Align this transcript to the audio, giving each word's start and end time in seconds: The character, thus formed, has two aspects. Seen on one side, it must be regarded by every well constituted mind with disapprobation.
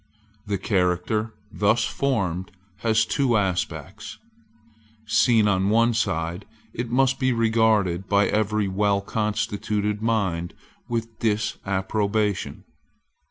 The 0.47 0.57
character, 0.57 1.31
thus 1.51 1.85
formed, 1.85 2.51
has 2.77 3.05
two 3.05 3.37
aspects. 3.37 4.17
Seen 5.05 5.47
on 5.47 5.69
one 5.69 5.93
side, 5.93 6.45
it 6.73 6.89
must 6.89 7.19
be 7.19 7.31
regarded 7.31 8.09
by 8.09 8.25
every 8.25 8.67
well 8.67 9.01
constituted 9.01 10.01
mind 10.01 10.55
with 10.89 11.19
disapprobation. 11.19 12.63